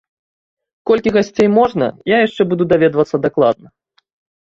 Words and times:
Колькі 0.91 1.13
гасцей 1.17 1.47
можна, 1.59 1.91
я 2.15 2.25
яшчэ 2.27 2.41
буду 2.55 2.63
даведвацца 2.75 3.25
дакладна. 3.31 3.67